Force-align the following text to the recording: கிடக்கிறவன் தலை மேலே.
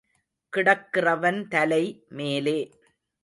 கிடக்கிறவன் 0.53 1.47
தலை 1.47 1.83
மேலே. 2.09 2.57